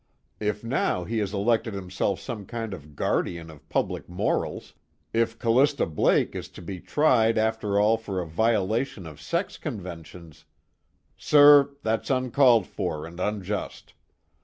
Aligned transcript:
If 0.39 0.63
now 0.63 1.03
he 1.03 1.19
has 1.19 1.31
elected 1.31 1.75
himself 1.75 2.19
some 2.19 2.47
kind 2.47 2.73
of 2.73 2.95
guardian 2.95 3.51
of 3.51 3.69
public 3.69 4.09
morals, 4.09 4.73
if 5.13 5.37
Callista 5.37 5.85
Blake 5.85 6.33
is 6.33 6.49
to 6.57 6.61
be 6.63 6.79
tried 6.79 7.37
after 7.37 7.77
all 7.79 7.97
for 7.97 8.19
a 8.19 8.25
violation 8.25 9.05
of 9.05 9.21
sex 9.21 9.59
conventions" 9.59 10.45
"Sir, 11.17 11.75
that's 11.83 12.09
uncalled 12.09 12.65
for 12.65 13.05
and 13.05 13.19
unjust. 13.19 13.93